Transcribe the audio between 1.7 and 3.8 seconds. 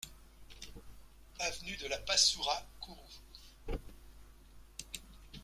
de la Passoura, Kourou